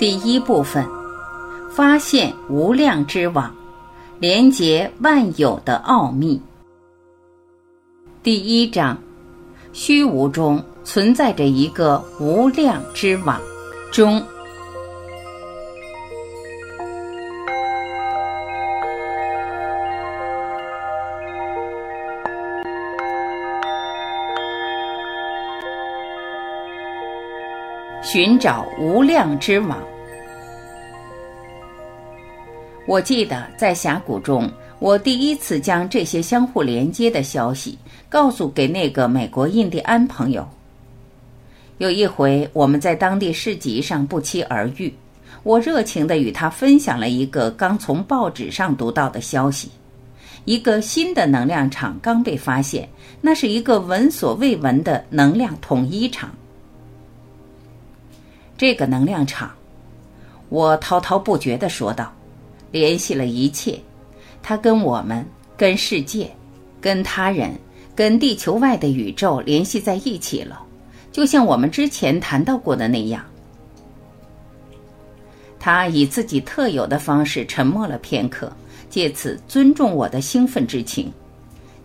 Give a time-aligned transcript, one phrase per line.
[0.00, 0.88] 第一部分：
[1.70, 3.54] 发现无量之网，
[4.18, 6.40] 连接万有的奥秘。
[8.22, 8.96] 第一章：
[9.74, 13.38] 虚无中存在着一个无量之网。
[13.92, 14.22] 中。
[28.12, 29.78] 寻找无量之网。
[32.84, 37.78] 我记得在峡谷中，我第一次将这些相互连接的消息
[38.08, 40.44] 告诉给那个美国印第安朋友。
[41.78, 44.92] 有一回，我们在当地市集上不期而遇，
[45.44, 49.70] 我热情地与他分享了一个刚从报纸上读到的消息：
[50.46, 52.88] 一个新的能量场刚被发现，
[53.20, 56.28] 那是一个闻所未闻的能量统一场。
[58.60, 59.50] 这个能量场，
[60.50, 62.12] 我滔滔不绝地说道，
[62.70, 63.80] 联系了一切，
[64.42, 66.30] 它跟我们、跟世界、
[66.78, 67.58] 跟他人、
[67.96, 70.60] 跟地球外的宇宙联系在一起了，
[71.10, 73.24] 就像我们之前谈到过的那样。
[75.58, 78.52] 他以自己特有的方式沉默了片刻，
[78.90, 81.10] 借此尊重我的兴奋之情。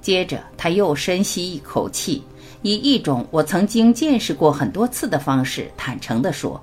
[0.01, 2.21] 接着，他又深吸一口气。
[2.65, 6.59] 以一种我曾经见识过很多次的方式，坦诚地说：“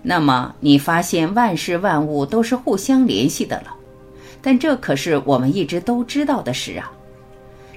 [0.00, 3.74] 那么你发现万事万物都是互相联系的了，
[4.40, 6.88] 但这可是我们一直都知道的事啊！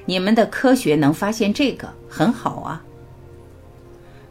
[0.05, 2.83] 你们的科学能发现这个很好啊。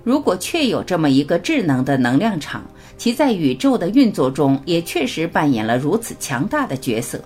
[0.05, 2.62] 如果确有这么一个智能的能量场，
[2.97, 7.20] 其在宇宙的运作中也确实扮演了如此强大的角色，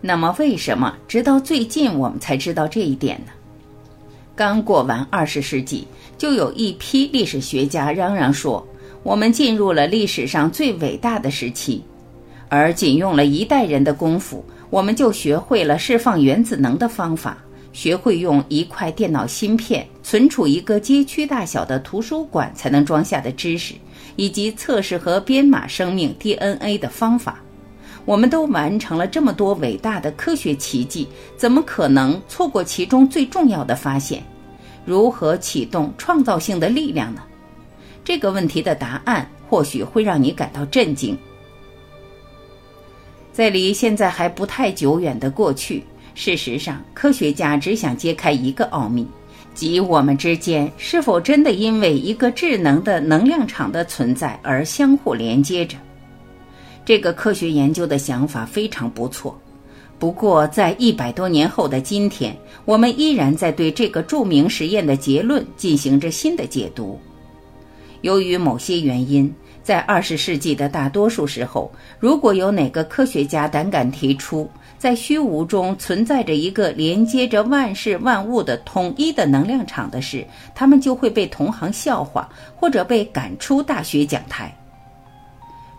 [0.00, 3.30] 那么为什么直到最近我们才知道这一点呢？”
[4.38, 5.84] 刚过完二十世纪，
[6.16, 8.64] 就有一批历史学家嚷嚷说，
[9.02, 11.82] 我们进入了历史上最伟大的时期，
[12.48, 17.36] 而仅用了一代人的功夫，我们就学会了释放原子能的方法，
[17.72, 23.74] 学会用一块电脑芯片存储一个街区大小的图书馆才能装下的知识，
[24.14, 27.42] 以及测试和编码生命 DNA 的方法。
[28.08, 34.22] 我们都完成了这么多伟大的科学奇迹，怎么可能错过其中最重要的发现？
[34.86, 37.20] 如何启动创造性的力量呢？
[38.02, 41.18] 这个问题的答案或许会让你感到震惊。
[43.30, 49.06] 在离现在还不太久远的过去，事实上，科学家只想揭开一个奥秘，
[49.52, 55.76] 即我们之间是否真的因为一个智能的能量场的存在而相互连接着。
[56.88, 59.38] 这个科学研究的想法非常不错，
[59.98, 62.34] 不过在一百多年后的今天，
[62.64, 66.98] 我们依然在对这个著名实验的结论进行着新的解读。
[68.00, 69.30] 由于某些原因，
[69.62, 82.26] 在二十世纪的大多数时候，如果有哪个科学家胆敢提出在虚无中存在着一个连接着万事万物的统一的能量场的事，他们就会被同行笑话，
[82.56, 84.57] 或者被赶出大学讲台。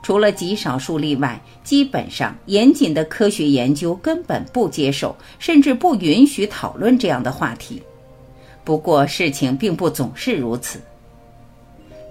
[0.02, 7.82] 除了极少数例外，基本上严谨的科学研究根本不接受，甚至不允许讨论这样的话题。
[8.64, 10.80] 不过，事情并不总是如此。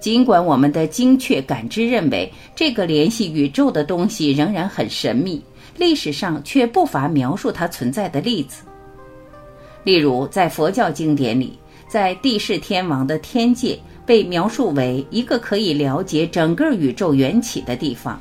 [0.00, 5.43] 尽管我们的精确感知认为这个联系宇宙的东西仍然很神秘，
[5.76, 8.62] 历史上却不乏描述它存在的例子。
[9.82, 13.78] 例如，在佛教经典里，在地势天王的天界。
[14.09, 18.19] 被描述为一个可以了解整个宇宙缘起的地方，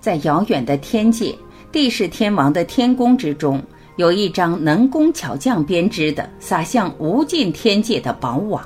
[0.00, 1.34] 在遥远的天界，
[1.72, 3.60] 地势天王的天宫之中，
[3.96, 8.64] 有一张能工巧匠编织的撒向无尽天界的宝网。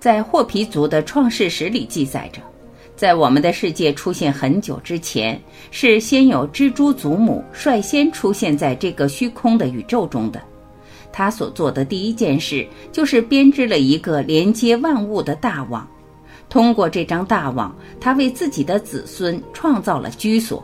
[0.00, 2.42] 在霍皮族的创世史里记载着，
[2.96, 5.40] 在我们的世界出现很久之前，
[5.70, 10.42] 是先有蜘蛛祖母率先出现在这个虚空的宇宙中的。
[11.12, 15.86] 他所做的第一件事，就是编织了一个连接万物的大网。
[16.48, 20.62] 通过这张大网，他为自己的子孙创造了居所。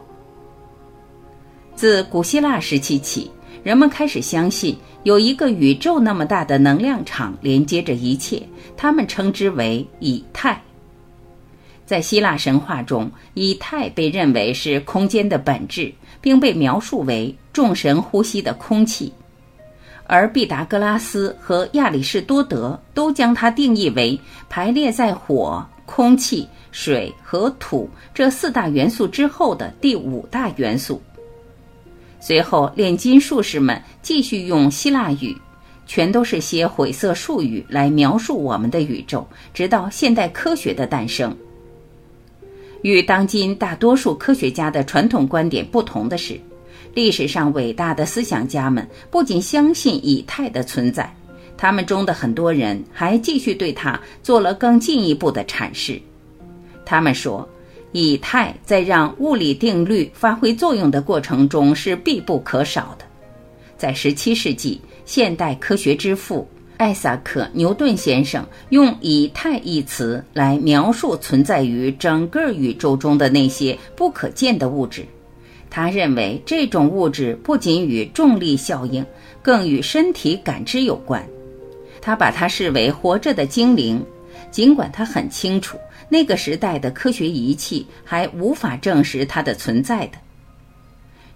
[1.75, 3.31] 自古希腊时期起，
[3.63, 8.43] 人们开始相信有一个宇宙那么大的能量场连接着一切，
[8.77, 10.61] 他们称之为以太。
[11.87, 15.91] 在希腊神话中，以太被认为是空间的本质，
[16.21, 19.11] 并被描述为众神呼吸的空气。
[20.09, 24.19] 而毕达哥拉斯和亚里士多德都将它定义为
[24.49, 31.01] 排列在火、空气、水和土这四大元素之后的第五大元素。
[32.21, 35.37] 随后，炼金术士们继续用希腊语，
[35.87, 41.37] 全都是些晦涩术语来描述我们的宇宙，直到现代科学的诞生。
[42.83, 46.41] 与当今大多数科学家的传统观点不同的是，
[46.99, 51.09] 历史上伟大的思想家们不仅相信以太的存在，
[51.57, 56.03] 他们中的很多人还继续对它做了更进一步的阐释。
[56.85, 57.49] 他们说，
[57.93, 63.05] 以太在让物理定律发挥作用的过程中是必不可少的。
[63.77, 66.49] 在17世纪，现代科学之父。
[66.79, 75.07] 艾萨克·牛顿先生用“以太”一词来描述存在于整个宇宙中的那些不可见的物质。
[75.71, 79.05] 他认为这种物质不仅与重力效应，
[79.43, 81.25] 更与身体感知有关。
[82.01, 84.05] 他把它视为活着的精灵，
[84.51, 85.77] 尽管他很清楚
[86.09, 90.19] 那个时代的科学仪器还无法证实它的存在的。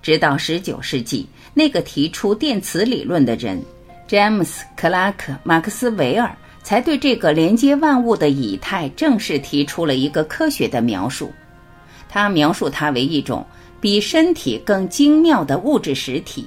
[0.00, 3.62] 直到19世纪，那个提出电磁理论的人。
[4.08, 11.30] 詹姆斯·克拉克·马克斯韦尔才对这个连接万物的以太正式提出了一个科学的描述。
[12.08, 13.46] 他描述它为一种
[13.82, 16.46] 比身体更精妙的物质实体，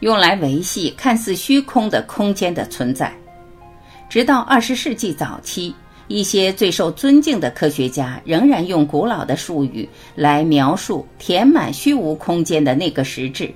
[0.00, 3.10] 用来维系看似虚空的空间的存在。
[4.10, 5.74] 直到二十世纪早期，
[6.08, 13.50] 一些最受尊敬的科学家仍然用古老的术语来描述填满虚无空间的那个实质。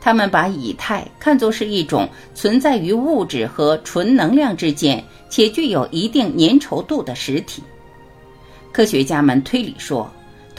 [0.00, 7.60] 他们把以太看作是一种存在于物质和纯能量之间且具有一定粘稠度的实体。
[8.70, 10.08] 科学家们推理说，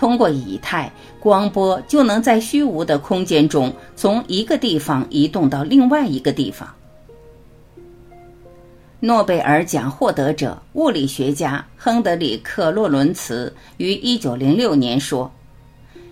[0.03, 6.67] 通过以太，光波就能在虚无的空间中从一个地方移动到另外一个地方。
[8.99, 15.31] 诺贝尔奖获得者物理学家亨德里克·洛伦茨于1906年说。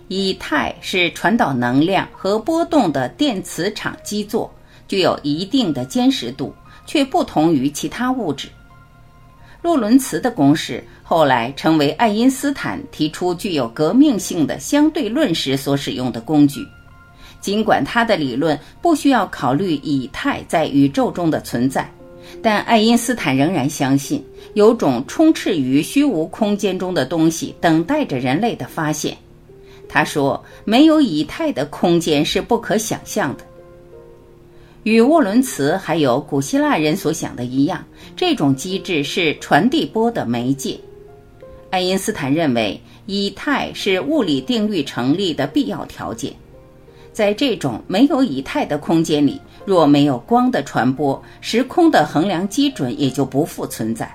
[0.08, 4.50] 以太是传导能量和波动的电磁场基座，
[4.88, 6.54] 具有一定的坚实度，
[6.86, 8.48] 却不同于其他物质。
[9.62, 16.60] 洛伦茨的公式后来成为爱因斯坦提出具有革命性的相对论时所使用的工具。
[17.40, 21.90] 尽管他的理论不需要考虑以太在宇宙中的存在，
[22.42, 24.24] 但爱因斯坦仍然相信
[24.54, 29.16] 有种充斥于虚无空间中的东西等待着人类的发现。
[29.88, 33.44] 他说：“没有以太的空间是不可想象的。”
[34.84, 37.84] 与沃伦茨还有古希腊人所想的一样，
[38.16, 40.78] 这种机制是传递波的媒介。
[41.70, 46.32] 爱因斯坦认为，以太是物理定律成立的必要条件。
[47.12, 54.10] 在这种没有以太的空间里，若没有光的传播，时空的衡量基准也就不复存在。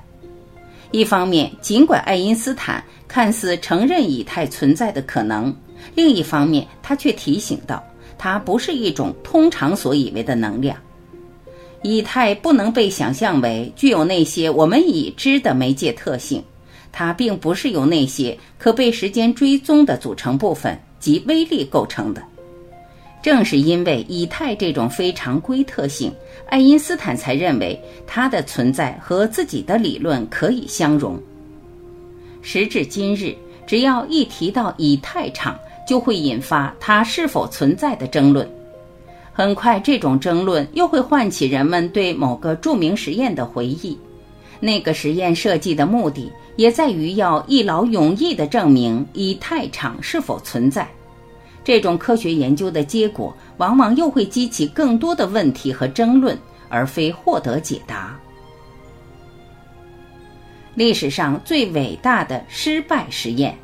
[0.92, 5.56] 一方面，尽管爱因斯坦看似承认以太存在的可能。
[5.96, 7.84] 另一方面，他却提醒道，
[8.18, 10.78] 它不是一种通常所以为的能量。
[11.84, 16.44] 以太不能被想象为具有那些我们已知的媒介特性，
[16.92, 22.24] 它并不是由那些可被时间追踪的组成部分及微粒构成的。
[23.22, 26.12] 正是因为以太这种非常规特性，
[26.48, 31.20] 爱因斯坦才认为它的存在和自己的理论可以相容。
[32.42, 33.36] 时至今日，
[33.66, 38.48] 只要一提到以太场，就会引发它是否存在的争论。
[39.32, 43.98] 很快，这种争论又会唤起人们对某个著名实验的回忆。
[44.60, 50.88] 那个实验设计的目的也在于要一劳永逸地证明以太场是否存在。
[51.64, 56.36] 这种科学研究的结果往往又会激起更多的问题和争论，
[56.70, 58.20] 而非获得解答。
[60.74, 63.56] 历史上最伟大的失败实验。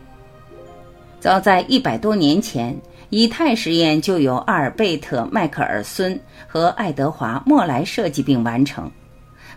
[1.23, 2.75] 早在一百多年前，
[3.09, 8.91] 以太实验就由阿尔贝特·迈克尔孙和爱德华·莫莱设计并完成。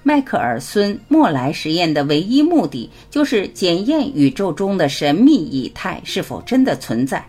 [0.04, 7.26] 迈克尔孙莫莱实验的唯一目的就是检验宇宙中的神秘以太是否真的存在。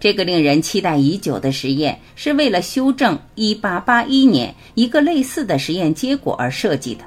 [0.00, 7.04] 这个令人期待已久的实验是为了修正1881年一个类似的实验结果而设计的。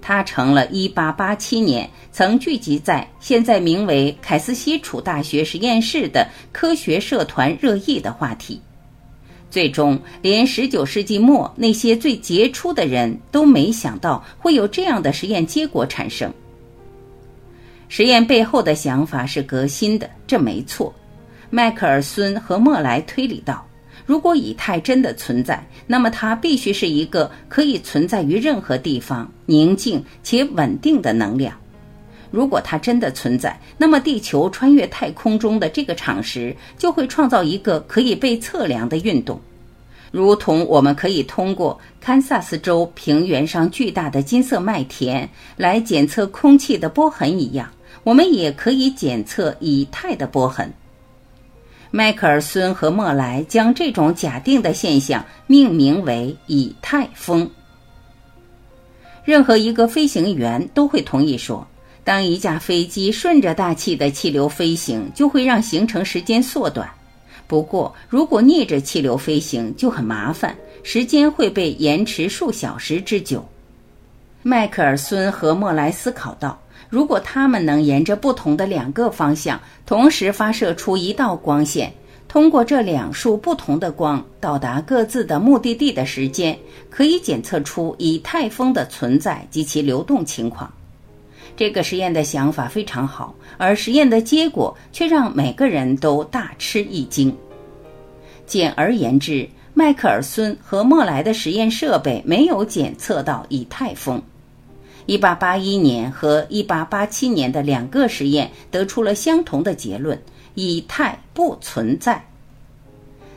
[0.00, 8.60] 它成了1887年曾聚集在现在名为凯斯西楚大学实验室的科学社团热议的话题。
[9.50, 16.32] 最终，连19世纪末那些最杰出的人都没想到会有这样的实验结果产生。
[17.88, 20.94] 实验背后的想法是革新的，这没错。
[21.50, 23.66] 迈克尔孙和莫莱推理道。
[24.08, 31.54] 如果以太真的存在，那么它必须是一个可以存在于任何地方、宁静且稳定的能量。
[32.30, 39.38] 如果它真的存在，那么地球穿越太空中的这个场时就会创造一个可以被测量的运动，
[40.10, 47.70] 如同我们可以通过堪萨斯州平原上巨大的金色麦田来检测空气的波痕一样。
[48.04, 50.72] 我们也可以检测以太的波痕。
[51.90, 57.50] 迈克尔孙和莫莱将这种假定的现象命名为以太风。
[59.24, 61.66] 任何一个飞行员都会同意说，
[62.04, 66.88] 当一架飞机顺着大气的气流飞行，就会让行程时间缩短。
[67.46, 73.46] 不过，如果逆着气流飞行就很麻烦，时间会被延迟数小时之久。
[74.42, 76.58] 迈克尔孙和莫莱思考到。
[76.88, 81.92] 如果他们能沿着不同的两个方向同时发射出一道光线，
[82.26, 86.58] 通过这两束不同的光到达各自的目的地的时间，
[86.90, 90.72] 可以检测出以太风的存在及其流动情况。
[91.56, 97.34] 这个实验的想法非常好，而实验的结果却让每个人都大吃一惊。
[98.46, 104.22] 简而言之，迈克尔孙和莫莱的实验设备没有检测到以太风。
[105.08, 110.20] 一八八一年和一八八七年的两个实验得出了相同的结论：
[110.52, 112.22] 以太不存在。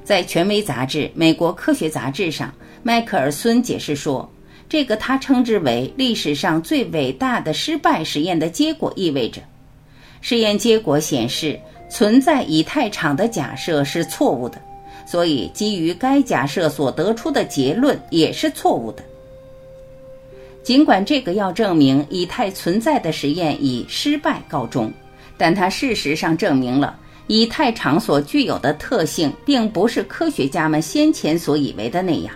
[0.03, 4.29] 在权威杂志《美国科学杂志》上，迈克尔孙解释说，
[4.67, 9.41] 这个他称之为历史上最伟大的失败实验的结果意味着，
[10.19, 11.57] 实验结果显示
[11.89, 14.61] 存在以太场的假设是错误的，
[15.05, 19.01] 所以基于该假设所得出的结论也是错误的。
[20.63, 24.91] 尽管这个要证明以太存在的实验以失败告终，
[25.37, 26.95] 但它事实上证明了
[27.27, 32.33] 以太场所具有的特性并不是科学家们先前所以为的那样。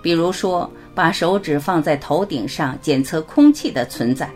[0.00, 4.30] 比如说，把手指放在头顶上检测空气的存在，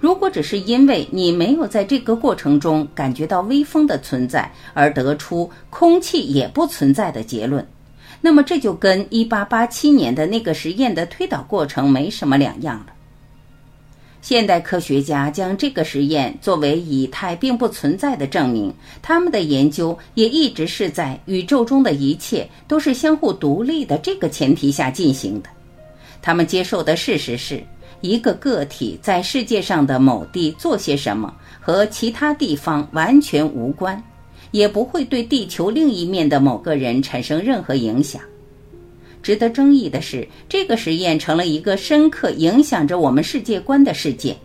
[0.00, 7.66] 如果只是因为你没有在这个过程中感觉到微风的存在而得出空气也不存在的结论。
[8.20, 12.86] 那么这就跟1887年的那个实验的推导过程没什么两样了。
[14.20, 25.48] 现代科学家将这个实验作为以太并不存在的证明，他们的研究也一直是在宇宙中的一切都是相互独立的这个前提下进行的。
[26.20, 27.62] 他们接受的事实是
[28.00, 34.02] 一个个体在世界上的某地做些什么和其他地方完全无关。
[34.50, 38.22] 也不会对地球另一面的某个人产生任何影响。
[39.22, 44.36] 值得争议的是，这个实验成了一个深刻影响着我们世界观的事件。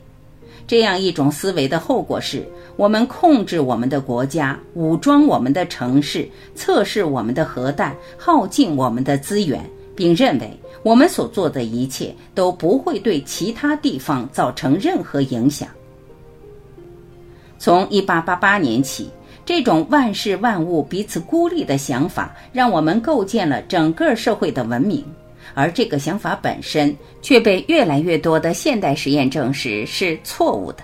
[0.66, 2.44] 这样一种思维的后果是，
[2.76, 9.64] 我们控制我们的国家，武装我们的城市，测试我们的核弹，耗尽我们的资源，
[9.96, 10.50] 并认为
[10.82, 15.70] 我们所做的一切都不会对其他地方造成任何影响。
[17.60, 19.10] 从1888年起。
[19.46, 25.04] 这种万事万物彼此孤立的想法，让我们构建了整个社会的文明，
[25.54, 30.84] 而这个想法本身却被越来越多的现代实验证实是错误的。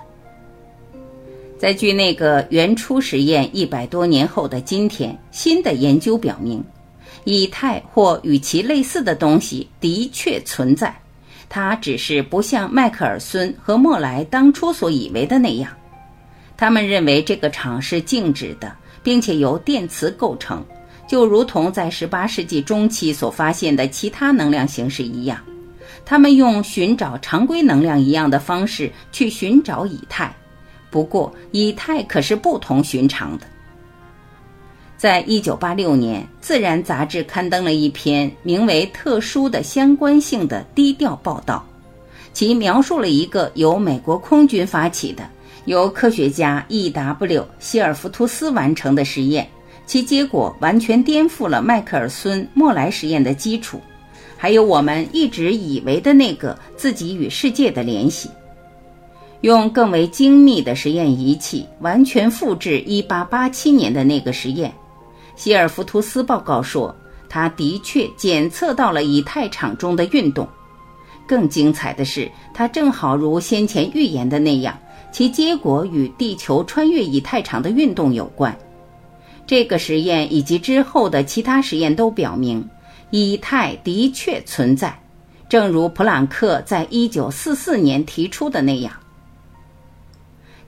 [1.58, 6.64] 在距那个原初实验一百多年后的今天，新的研究表明，
[7.24, 10.94] 以太或与其类似的东西的确存在，
[11.48, 15.70] 它只是不像迈克尔孙和莫莱当初所以为的那样。
[16.60, 20.62] 他们认为这个场是静止的，并且由电磁构成，
[21.08, 25.40] 就如同在18世纪中期所发现的其他能量形式一样。
[26.04, 30.36] 他们用寻找常规能量一样的方式去寻找以太，
[30.90, 33.46] 不过以太可是不同寻常的。
[34.98, 41.66] 在一九八六年，《自然》杂志刊登了一篇名为《特殊的相关性》的低调报道，
[42.34, 45.24] 其描述了一个由美国空军发起的。
[45.70, 47.46] 由科学家 E.W.
[47.60, 49.48] 希尔弗图斯完成的实验，
[49.86, 53.80] 其结果完全颠覆了迈克尔孙莫莱实验的基础，
[54.36, 58.32] 还有我们一直以为的那个自己与世界的联系。
[59.42, 64.74] 用更为精密的实验仪器完全复制1887年的那个实验，
[65.36, 66.96] 希尔弗图斯报告说，
[67.30, 70.50] 他的确检测到了以太场中的运动。
[71.28, 74.76] 更精彩的是，他正好如先前预言的那样。
[75.12, 78.56] 其结果与地球穿越以太场的运动有关。
[79.48, 82.64] 这个实验以及之后的其他实验都表明，
[83.10, 84.98] 以太的确存在，
[85.50, 88.94] 正如普朗克在一九四四年提出的那样。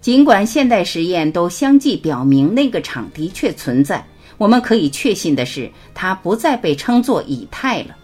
[0.02, 4.04] 尽管现代实验都相继表明那个场的确存在，
[4.40, 7.96] 我们可以确信的是，它不再被称作以太了。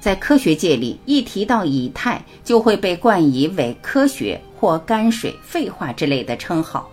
[0.00, 6.88] 在科学界里，一提到以太，就会被冠以伪科学或泔水、废话之类的称号。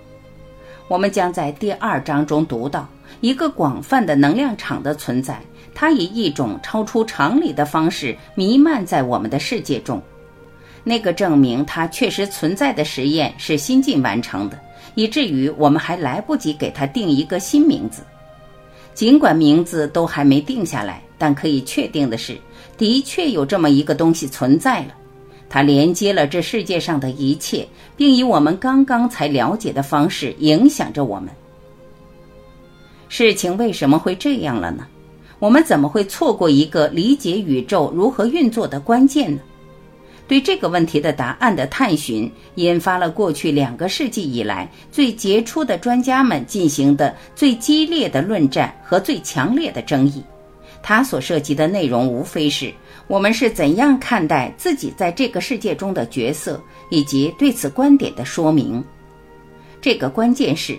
[0.90, 2.88] 我们将在第二章中读到
[3.22, 5.42] 一个广泛的能量场的存在，
[5.74, 10.02] 它以一种超出常理的方式弥漫在我们的世界中。
[10.84, 14.60] 那个证明它确实存在的实验是新近完成的，
[14.96, 18.02] 以至于我们还来不及给它定一个新名字。
[18.98, 22.36] 尽管名字都还没定下来，但可以确定的是，
[22.80, 24.96] 的确有这么一个东西存在了。
[25.48, 31.30] 它连接了这世界上的一切，并以我们刚刚才了解的方式影响着我们。
[33.08, 34.88] 事情为什么会这样了呢？
[35.38, 39.39] 我们怎么会错过一个理解宇宙如何运作的关键呢？
[40.27, 50.22] 对这个问题的答案的探寻，引发了过去两个世纪以来最杰出的专家们进行的最激烈的论战和最强烈的争议。
[50.84, 52.74] 它所涉及的内容，无非是
[53.07, 58.84] 我们是怎样看待自己在这个世界中的角色，以及对此观点的说明。
[59.81, 60.77] 这个关键是，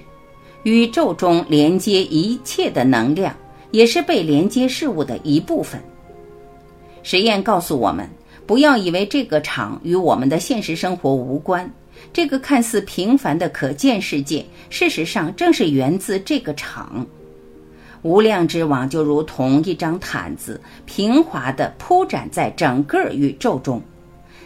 [0.63, 3.35] 宇宙中连接一切的能量，
[3.71, 5.83] 也是被连接事物的一部分。
[7.03, 8.09] 实验告诉我们。
[8.49, 11.71] 不要以为这个场与我们的现实生活无关。
[12.15, 17.07] 这个看似平凡的可见世界，事实上正是源自这个场。
[18.01, 23.83] 无量之网就如同一张毯子，平滑地铺展在整个宇宙中，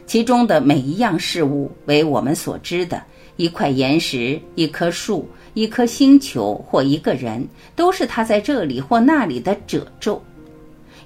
[0.04, 3.00] 其中的每一样事物为我们所知的
[3.36, 10.20] 一块岩石、一棵树、一颗星球或一个人，都是它在这里或那里的褶皱。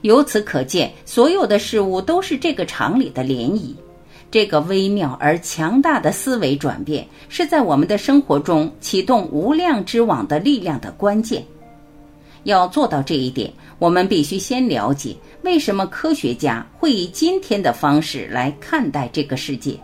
[0.07, 3.75] 由此可见，所有的事物都是这个场里的涟漪。
[4.31, 11.45] 这个微妙而强大的思维转变，是在我们的生活中启动无量之网的力量的关键。
[12.45, 19.77] 要做到这一点，我们必须先了解为什么科学家会以今天的方式来看待这个世界。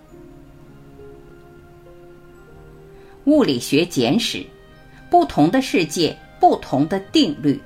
[3.25, 4.47] 物理学简史：
[5.11, 7.61] 不同的世界，不同的定律。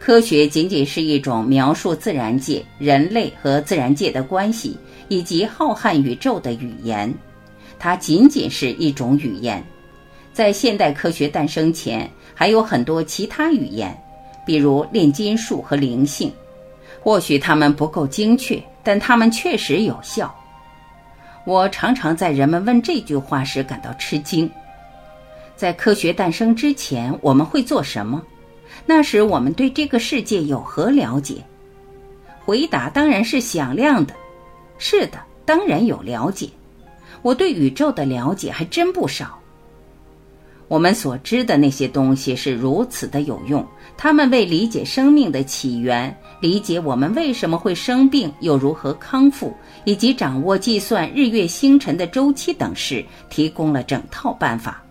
[0.00, 4.74] 科学仅仅是一种描述自然界、人类和自然界的关系
[5.08, 7.12] 以及浩瀚宇宙的语言，
[7.78, 9.62] 它仅仅是一种语言。
[10.32, 13.94] 在现代科学诞生前，还有很多其他语言，
[14.46, 16.32] 比如炼金术和灵性。
[17.02, 20.34] 或许它们不够精确，但它们确实有效。
[21.44, 24.50] 我常常在人们问这句话时感到吃惊：
[25.56, 28.22] 在科学诞生之前，我们会做什么？
[28.86, 31.36] 那时我们对这个世界有何了解？
[32.44, 34.14] 回答当然是响亮的。
[34.78, 36.48] 是的，当然有了解。
[37.22, 39.38] 我对宇宙的了解还真不少。
[40.68, 43.66] 我们所知的那些东西是如此的有用，
[43.96, 49.52] 它们为理解生命的起源、理解我们为什么会生病又如何康复，
[49.84, 54.82] 以及掌握计算日月星辰的周期等事，提供了整套办法。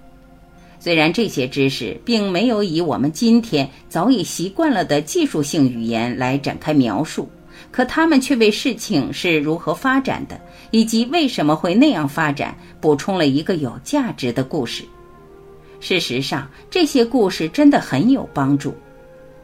[0.90, 7.30] 虽然这些知识并没有以我们今天早已习惯了的技术性语言来展开描述，
[7.70, 14.84] 可他们却为事情是如何发展的，以及为什么会那样发展，补充了一个有价值的故事。
[15.80, 18.74] 事实上，这些故事真的很有帮助。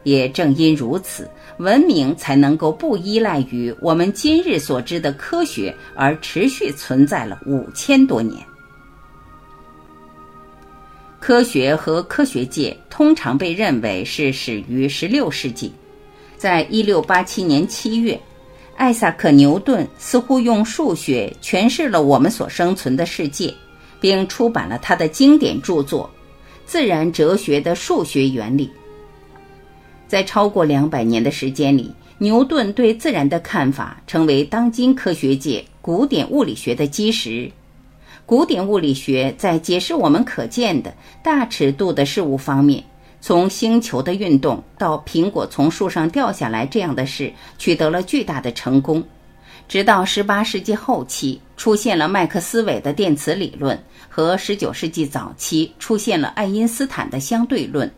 [0.02, 8.44] 也正因如此，文明才能够不依赖于我们今日所知的科学而持续存在了五千多年。
[11.26, 15.72] 科学和科学界通常被认为是始于16世纪。
[16.36, 18.20] 在1687年7月，
[18.76, 23.52] 艾萨克·牛顿似乎用数学诠释了我们所生存的世界，
[24.00, 26.08] 并出版了他的经典著作
[26.64, 28.68] 《自然哲学的数学原理》。
[30.06, 37.50] 在超过两百年的时间里，牛顿对自然的看法成为当今科学界古典物理学的基石。
[38.26, 42.82] 古典物理学在解释我们可见的大尺度的事物方面，
[43.20, 49.00] 从星球的运动到苹果从树上掉下来这样的事，取得了巨大的成功。
[49.68, 57.88] 直到18世纪后期，出现了麦克斯韦的电磁理论，和19世纪早期出现了爱因斯坦的相对论。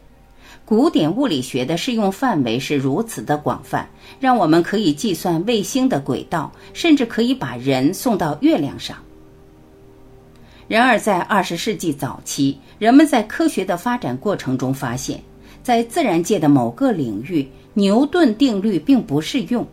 [0.66, 3.88] 古典物理学的适用范围是如此的广泛，
[4.20, 8.94] 让我们可以计算卫星的轨道，甚至可以把人送到月亮上。
[10.68, 15.18] 然而，在二十世纪早期，人们在科学的发展过程中发现，
[15.62, 19.66] 在自然界的某个领域，牛顿定律并不适用。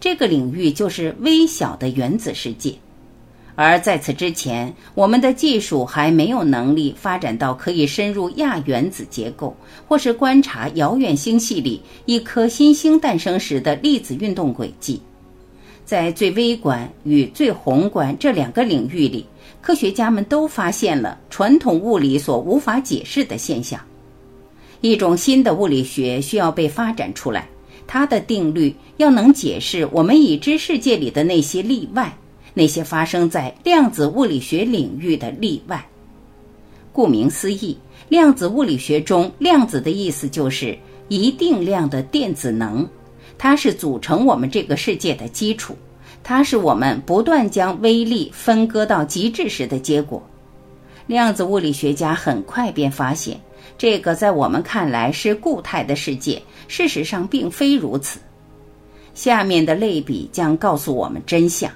[0.00, 2.74] 这个领域就是微小的原子世界。
[3.54, 9.54] 而在此之前，我们的技术还没有能力发展到可以深入亚原子结构，
[9.86, 15.00] 或是观察遥远星系里一颗新星诞生时的粒子运动轨迹。
[15.84, 19.24] 在最微观与最宏观这两个领域里。
[19.62, 23.80] 科学家们都发现了传统物理所无法解释的现象，
[24.80, 27.48] 一种新的物理学需要被发展出来。
[27.86, 32.12] 它的定律要能解释我们已知世界里的那些例外，
[32.54, 35.84] 那些发生在量子物理学领域的例外。
[36.92, 37.76] 顾名思义，
[38.08, 40.76] 量子物理学中“量子”的意思就是
[41.08, 42.86] 一定量的电子能，
[43.38, 45.76] 它是组成我们这个世界的基础，
[46.24, 50.22] 它是我们不断将微粒分割到极致时的结果。
[51.06, 53.38] 量子物理学家很快便发现，
[53.76, 58.20] 这个在我们看来是固态的世界，事实上并非如此。
[59.14, 61.70] 下面的类比将告诉我们真相。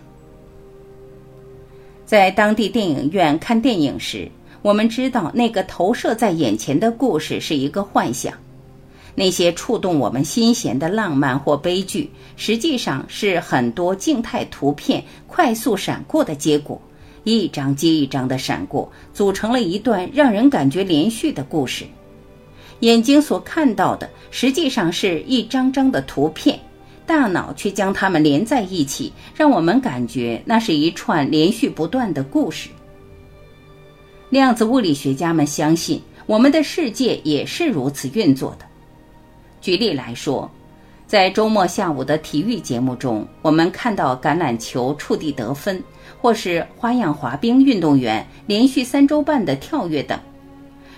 [2.06, 4.30] 在当地电影院看电影时，
[4.62, 8.32] 我们知道那个投射在眼前的故事是一个幻想，
[9.16, 16.80] 那些触动我们心弦的浪漫或悲剧，实际上是很多静态图片快速闪过的结果，
[17.24, 21.84] 一张接一张的闪过，组成了一段让人感觉连续的故事。
[22.80, 26.60] 眼睛所看到的，实际上是一张张的图片。
[27.06, 32.68] 大脑却将它们连在一起，让我们感觉那是一串连续不断的故事。
[34.28, 38.66] 量子物理学家们相信，我们的世界也是如此运作的。
[39.66, 40.48] 举例来说，
[41.08, 45.82] 在周末下午的体育节目中，我们看到橄榄球触地得分，
[46.22, 50.16] 或是花样滑冰运动员连续三周半的跳跃等。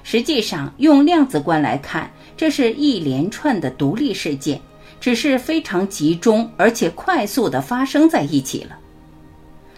[0.03, 4.61] 实际上，用量子观来看，这是一连串的独立事件。
[5.01, 8.77] 只是非常集中而且快速地发生在一起了，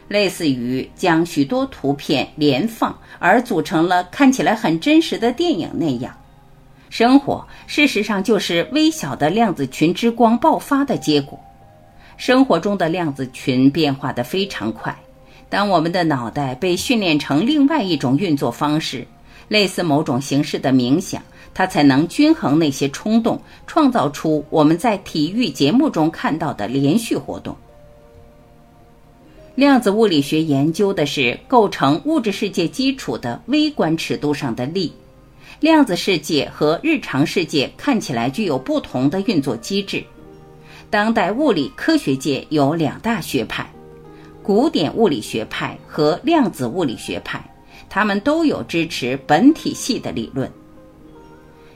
[0.09, 6.13] 类似于将许多图片连放而组成了看起来很真实的电影那样。
[6.91, 11.41] 生活事实上就是微小的量子群之光爆发的结果。
[12.19, 14.95] 生活中的量子群变化得非常快。
[15.49, 19.07] 当我们的脑袋被训练成另外一种运作方式，
[19.49, 21.23] 类似某种形式的冥想。
[21.53, 27.57] 它才能均衡那些冲动，创造出我们在体育节目中看到的连续活动。
[29.57, 34.93] 量子物理学研究的是构成物质世界基础的微观尺度上的力。
[35.61, 40.03] 量子世界和日常世界看起来具有不同的运作机制。
[40.89, 43.71] 当代物理科学界有两大学派：
[44.43, 47.45] 古典物理学派和量子物理学派，
[47.91, 50.51] 他们都有支持本体系的理论。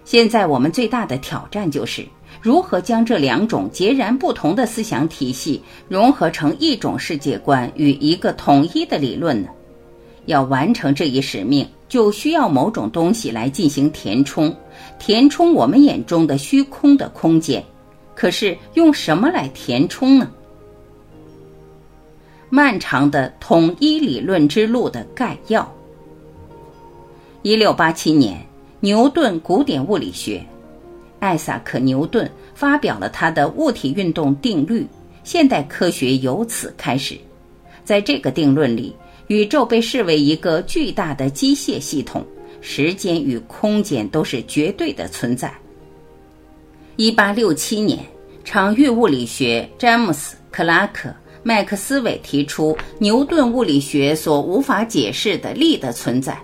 [0.02, 2.06] 现在我们最大的挑战就是
[2.40, 9.48] 如何将这两种截然不同的思想体系融合成一种世界观与一个统一的理论呢？
[10.24, 14.52] 要完成这一使命，就需要某种东西来进行填充，
[14.98, 17.64] 填充我们眼中的虚空的空间。
[18.16, 20.28] 可是用什么来填充呢？
[22.50, 25.72] 漫长的统一理论之路的概要。
[27.42, 28.44] 一六八七年。
[28.80, 30.44] 牛顿古典物理学，
[31.20, 34.84] 艾萨克·牛顿发表了他的物体运动定律。
[35.22, 37.16] 现代科学由此开始。
[37.84, 38.94] 在这个定论里，
[39.28, 42.24] 宇宙被视为一个巨大的机械系统，
[42.60, 45.52] 时间与空间都是绝对的存在。
[46.96, 47.98] 一八六七年，
[48.44, 51.08] 场域物理学詹姆斯·克拉克·
[51.42, 56.38] 麦克斯韦提出牛顿物理学所无法解释的力的存在。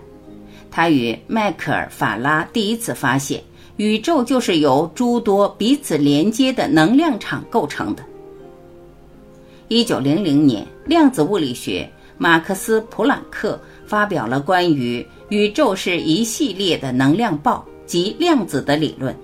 [0.69, 3.41] 他与迈克尔·法拉第一次发现，
[3.77, 8.03] 宇宙就是由诸多彼此连接的能量场构成的。
[9.67, 11.89] 一九零零年，量子物理学
[12.21, 19.15] 马克思·普朗克发表了关于宇宙是一系列的能量暴及量子的理论。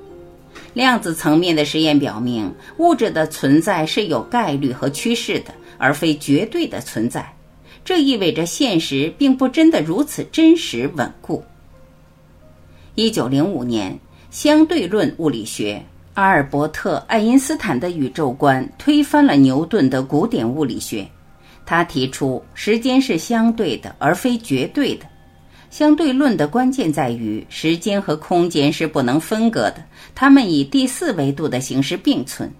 [0.74, 7.32] 量子层面的实验表明，物质的存在是有概率和趋势的，而非绝对的存在。
[7.86, 11.44] 这意味着现实并不真的如此真实稳固。
[12.96, 13.96] 一九零五年，
[14.32, 15.80] 相对论物理学
[16.16, 21.08] 阿尔伯特·爱因斯坦的宇宙观推翻了牛顿的古典物理学。
[21.68, 25.06] 他提出时间是相对的，而非绝对的。
[25.70, 29.84] 相对论的关键在于时间和空间是不能分割的，
[30.16, 32.52] 它们以第四维度的形式并存。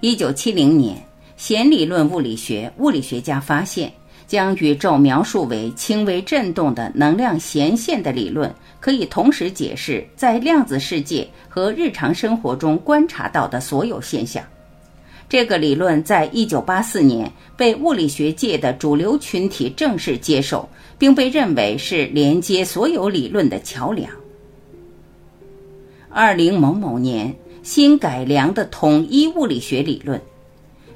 [0.00, 1.02] 一九七零年。
[1.36, 3.92] 弦理论物理学物理学家发现，
[4.24, 14.44] 将宇宙描述为轻微振动的能量弦线的理论，可以同时解释在量子世界和日常生活中观察到的所有现象。
[15.28, 24.10] 这个理论在1984年被物理学界的主流群体正式接受，并被认为是连接所有理论的桥梁。
[26.10, 30.20] 二零某某年，新改良的统一物理学理论。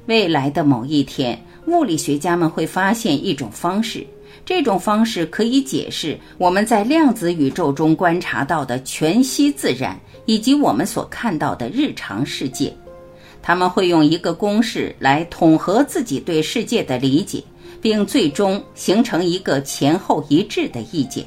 [0.05, 1.37] 未来的某一天，
[1.67, 4.07] 物理学家们会发现一种方式，
[4.45, 12.73] 这种方式可以解释我们在量子宇宙中观察到的全息自然，以及我们所看到的日常世界。
[13.41, 17.43] 他们会用一个公式来统合自己对世界的理解，
[17.81, 21.25] 并最终形成一个前后一致的意见。